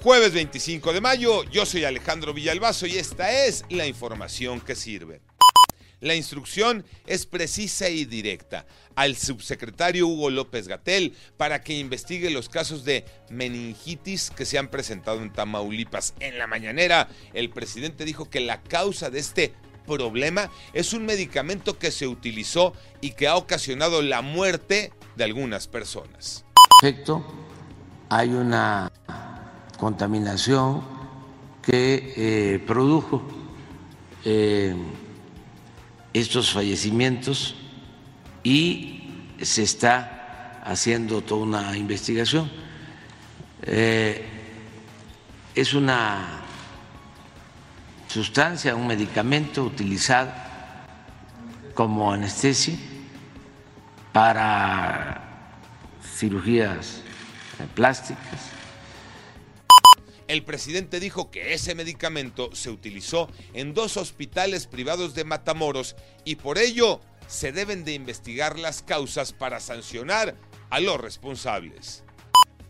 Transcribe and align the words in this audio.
Jueves 0.00 0.32
25 0.32 0.92
de 0.92 1.00
mayo, 1.00 1.42
yo 1.50 1.66
soy 1.66 1.84
Alejandro 1.84 2.32
Villalbazo 2.32 2.86
y 2.86 2.96
esta 2.96 3.32
es 3.32 3.64
la 3.68 3.84
información 3.84 4.60
que 4.60 4.76
sirve. 4.76 5.20
La 5.98 6.14
instrucción 6.14 6.84
es 7.04 7.26
precisa 7.26 7.88
y 7.88 8.04
directa 8.04 8.64
al 8.94 9.16
subsecretario 9.16 10.06
Hugo 10.06 10.30
López 10.30 10.68
Gatel 10.68 11.16
para 11.36 11.62
que 11.62 11.76
investigue 11.76 12.30
los 12.30 12.48
casos 12.48 12.84
de 12.84 13.04
meningitis 13.28 14.30
que 14.30 14.44
se 14.44 14.56
han 14.56 14.68
presentado 14.68 15.20
en 15.20 15.32
Tamaulipas. 15.32 16.14
En 16.20 16.38
la 16.38 16.46
mañanera, 16.46 17.08
el 17.34 17.50
presidente 17.50 18.04
dijo 18.04 18.30
que 18.30 18.38
la 18.38 18.62
causa 18.62 19.10
de 19.10 19.18
este 19.18 19.52
problema 19.84 20.48
es 20.74 20.92
un 20.92 21.06
medicamento 21.06 21.76
que 21.76 21.90
se 21.90 22.06
utilizó 22.06 22.72
y 23.00 23.14
que 23.14 23.26
ha 23.26 23.34
ocasionado 23.34 24.00
la 24.02 24.22
muerte 24.22 24.92
de 25.16 25.24
algunas 25.24 25.66
personas. 25.66 26.44
Perfecto, 26.80 27.26
hay 28.10 28.28
una 28.28 28.92
contaminación 29.78 30.82
que 31.62 32.14
eh, 32.16 32.58
produjo 32.66 33.22
eh, 34.24 34.74
estos 36.12 36.50
fallecimientos 36.50 37.54
y 38.42 39.10
se 39.40 39.62
está 39.62 40.60
haciendo 40.64 41.22
toda 41.22 41.42
una 41.42 41.76
investigación. 41.76 42.50
Eh, 43.62 44.24
es 45.54 45.74
una 45.74 46.40
sustancia, 48.08 48.74
un 48.74 48.86
medicamento 48.86 49.62
utilizado 49.62 50.32
como 51.74 52.12
anestesia 52.12 52.76
para 54.12 55.22
cirugías 56.16 57.02
plásticas. 57.74 58.58
El 60.28 60.44
presidente 60.44 61.00
dijo 61.00 61.30
que 61.30 61.54
ese 61.54 61.74
medicamento 61.74 62.50
se 62.54 62.68
utilizó 62.68 63.30
en 63.54 63.72
dos 63.72 63.96
hospitales 63.96 64.66
privados 64.66 65.14
de 65.14 65.24
Matamoros 65.24 65.96
y 66.24 66.36
por 66.36 66.58
ello 66.58 67.00
se 67.26 67.50
deben 67.50 67.82
de 67.82 67.94
investigar 67.94 68.58
las 68.58 68.82
causas 68.82 69.32
para 69.32 69.58
sancionar 69.58 70.36
a 70.68 70.80
los 70.80 71.00
responsables. 71.00 72.04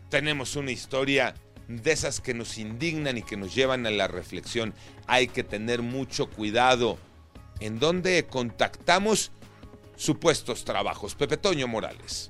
Tenemos 0.09 0.55
una 0.55 0.71
historia 0.71 1.35
de 1.67 1.91
esas 1.91 2.21
que 2.21 2.33
nos 2.33 2.57
indignan 2.57 3.17
y 3.17 3.23
que 3.23 3.37
nos 3.37 3.53
llevan 3.53 3.85
a 3.85 3.91
la 3.91 4.07
reflexión. 4.07 4.73
Hay 5.05 5.27
que 5.27 5.43
tener 5.43 5.81
mucho 5.81 6.29
cuidado 6.29 6.97
en 7.59 7.77
donde 7.77 8.25
contactamos 8.25 9.31
supuestos 9.97 10.63
trabajos. 10.63 11.13
Pepe 11.13 11.35
Toño 11.35 11.67
Morales. 11.67 12.29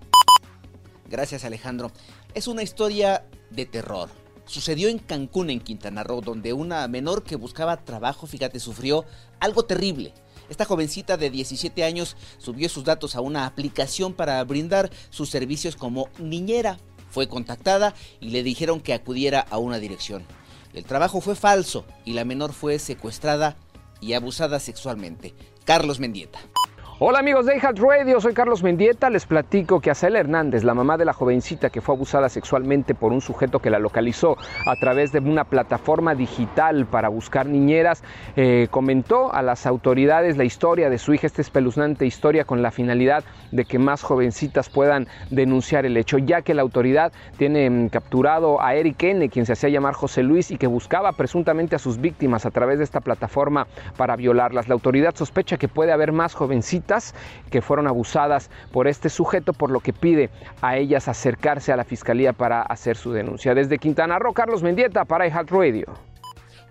Gracias 1.08 1.45
Alejandro. 1.45 1.91
Es 2.33 2.47
una 2.47 2.64
historia 2.64 3.25
de 3.52 3.67
terror. 3.67 4.09
Sucedió 4.50 4.89
en 4.89 4.97
Cancún, 4.97 5.52
en 5.52 5.59
Quintana 5.59 6.03
Roo, 6.03 6.22
donde 6.22 6.53
una 6.53 6.88
menor 6.88 7.22
que 7.22 7.36
buscaba 7.36 7.86
trabajo, 7.86 8.25
fíjate, 8.25 8.59
sufrió 8.59 9.05
algo 9.39 9.66
terrible. 9.66 10.11
Esta 10.50 10.66
jovencita 10.66 11.17
de 11.17 11.30
17 11.30 11.83
años 11.83 12.17
subió 12.39 12.67
sus 12.67 12.83
datos 12.83 13.16
a 13.16 13.22
una 13.22 13.45
aplicación 13.45 14.11
para 14.14 14.44
brindar 14.44 14.89
sus 15.11 15.30
servicios 15.30 15.75
como 15.75 16.09
niñera. 16.17 16.80
Fue 17.11 17.30
contactada 17.30 17.94
y 18.20 18.31
le 18.31 18.42
dijeron 18.42 18.81
que 18.81 18.95
acudiera 18.95 19.39
a 19.39 19.59
una 19.59 19.77
dirección. 19.77 20.25
El 20.73 20.83
trabajo 20.83 21.22
fue 21.22 21.36
falso 21.36 21.86
y 22.03 22.14
la 22.14 22.25
menor 22.25 22.52
fue 22.52 22.80
secuestrada 22.80 23.55
y 24.02 24.14
abusada 24.14 24.59
sexualmente. 24.59 25.36
Carlos 25.64 26.00
Mendieta. 26.00 26.39
Hola 27.02 27.19
amigos 27.19 27.45
de 27.45 27.55
iHeart 27.55 27.80
Radio, 27.80 28.19
soy 28.19 28.33
Carlos 28.33 28.61
Mendieta. 28.61 29.09
Les 29.09 29.25
platico 29.25 29.80
que 29.80 29.89
Acela 29.89 30.19
Hernández, 30.19 30.66
la 30.66 30.73
mamá 30.73 30.97
de 30.97 31.05
la 31.05 31.14
jovencita 31.14 31.69
que 31.69 31.80
fue 31.80 31.95
abusada 31.95 32.28
sexualmente 32.28 32.94
por 32.94 33.14
un 33.14 33.22
sujeto 33.22 33.59
que 33.59 33.69
la 33.69 33.80
localizó 33.80 34.36
a 34.66 34.75
través 34.75 35.14
de 35.14 35.20
una 35.20 35.45
plataforma 35.45 36.14
digital 36.14 36.88
para 36.88 37.08
buscar 37.08 37.45
niñeras, 37.45 38.03
eh, 38.36 38.67
comentó 38.70 39.33
a 39.33 39.42
las 39.42 39.66
autoridades 39.66 40.36
la 40.36 40.44
historia 40.44 40.89
de 40.89 40.97
su 40.97 41.14
hija, 41.14 41.25
esta 41.25 41.42
espeluznante 41.42 42.05
historia 42.05 42.43
con 42.43 42.61
la 42.61 42.70
finalidad 42.70 43.23
de 43.54 43.64
que 43.64 43.80
más 43.80 44.04
jovencitas 44.04 44.70
puedan 44.70 45.08
denunciar 45.30 45.86
el 45.86 45.95
hecho, 45.95 46.17
ya 46.17 46.42
que 46.42 46.54
la 46.54 46.64
autoridad 46.64 47.14
tiene 47.38 47.70
mm, 47.70 47.89
capturado 47.92 48.61
a 48.61 48.76
Eric 48.76 49.02
N., 49.04 49.30
quien 49.30 49.45
se 49.45 49.54
hacía 49.54 49.70
llamar 49.70 49.93
José 49.93 50.21
Luis 50.21 50.52
y 50.52 50.58
que 50.58 50.67
buscaba 50.67 51.14
presuntamente 51.14 51.77
a 51.77 51.80
sus 51.80 52.02
víctimas 52.02 52.45
a 52.45 52.52
través 52.52 52.77
de 52.77 52.83
esta 52.83 52.99
plataforma 52.99 53.67
para 53.95 54.17
violarlas. 54.17 54.67
La 54.67 54.73
autoridad 54.73 55.15
sospecha 55.15 55.55
que 55.55 55.70
puede 55.70 55.93
haber 55.93 56.11
más 56.11 56.33
jovencitas 56.33 56.89
que 57.50 57.61
fueron 57.61 57.88
abusadas 57.88 58.50
por 58.72 58.88
este 58.88 59.10
sujeto, 59.10 59.54
por 59.54 59.72
lo 59.72 59.80
que 59.80 59.94
pide 59.94 60.30
a 60.61 60.77
ellas 60.77 61.08
acercarse 61.08 61.72
a 61.72 61.77
la 61.77 61.83
fiscalía 61.83 62.33
para 62.33 62.61
hacer 62.61 62.98
su 62.98 63.11
denuncia. 63.11 63.54
Desde 63.54 63.77
Quintana 63.77 64.20
Roo, 64.20 64.33
Carlos 64.33 64.64
Mendieta 64.64 65.05
para 65.05 65.27
iHeart 65.27 65.52
Radio. 65.52 65.86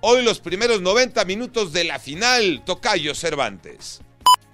Hoy 0.00 0.22
los 0.22 0.40
primeros 0.40 0.80
90 0.80 1.24
minutos 1.24 1.72
de 1.72 1.84
la 1.84 1.98
final, 1.98 2.62
Tocayo 2.64 3.14
Cervantes. 3.14 4.00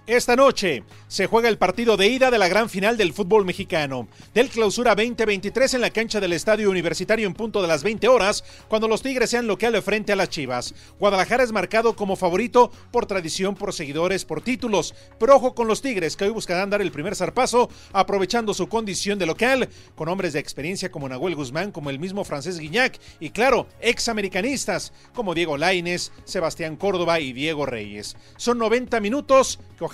Esta 0.07 0.37
noche 0.37 0.85
se 1.09 1.27
juega 1.27 1.49
el 1.49 1.57
partido 1.57 1.97
de 1.97 2.09
ida 2.09 2.31
de 2.31 2.37
la 2.37 2.47
gran 2.47 2.69
final 2.69 2.99
del 2.99 3.15
fútbol 3.15 3.47
mexicano, 3.47 4.07
del 4.35 4.51
clausura 4.51 4.95
2023 4.95 5.73
en 5.73 5.81
la 5.81 5.89
cancha 5.89 6.21
del 6.21 6.35
Estadio 6.35 6.69
Universitario 6.69 7.27
en 7.27 7.33
punto 7.33 7.63
de 7.63 7.69
las 7.69 7.83
20 7.83 8.07
horas, 8.09 8.45
cuando 8.69 8.87
los 8.87 9.01
Tigres 9.01 9.31
sean 9.31 9.47
local 9.47 9.81
frente 9.81 10.13
a 10.13 10.17
las 10.17 10.29
Chivas. 10.29 10.75
Guadalajara 10.99 11.43
es 11.43 11.53
marcado 11.53 11.97
como 11.97 12.17
favorito 12.17 12.71
por 12.91 13.07
tradición, 13.07 13.55
por 13.55 13.73
seguidores, 13.73 14.27
por 14.27 14.43
títulos, 14.43 14.95
pero 15.19 15.37
ojo 15.37 15.55
con 15.55 15.69
los 15.69 15.81
Tigres 15.81 16.17
que 16.17 16.25
hoy 16.25 16.31
buscarán 16.33 16.69
dar 16.69 16.83
el 16.83 16.93
primer 16.93 17.17
zarpazo, 17.17 17.71
aprovechando 17.95 18.53
su 18.53 18.69
condición 18.69 19.19
de 19.19 19.25
local, 19.25 19.71
con 19.95 20.11
hombres 20.11 20.35
de 20.35 20.39
experiencia 20.39 20.91
como 20.91 21.09
Nahuel 21.09 21.35
Guzmán, 21.35 21.73
como 21.73 21.89
el 21.89 21.99
mismo 21.99 22.25
francés 22.25 22.59
Guiñac, 22.59 23.01
y 23.21 23.31
claro, 23.31 23.69
examericanistas 23.81 24.93
como 25.15 25.33
Diego 25.33 25.57
Laines, 25.57 26.13
Sebastián 26.25 26.77
Córdoba 26.77 27.21
y 27.21 27.33
Diego 27.33 27.65
Reyes. 27.65 28.19
Son 28.37 28.59
90 28.59 29.01
minutos 29.01 29.61
que 29.79 29.94